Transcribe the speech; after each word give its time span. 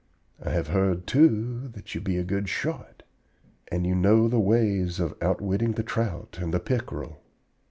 I 0.43 0.49
have 0.49 0.69
heard, 0.69 1.05
too, 1.05 1.67
that 1.75 1.93
you 1.93 2.01
be 2.01 2.17
a 2.17 2.23
good 2.23 2.49
shot, 2.49 3.03
and 3.71 3.85
that 3.85 3.87
you 3.87 3.93
know 3.93 4.27
the 4.27 4.39
ways 4.39 4.99
of 4.99 5.13
outwitting 5.21 5.73
the 5.73 5.83
trout 5.83 6.39
and 6.41 6.51
the 6.51 6.59
pickerel. 6.59 7.21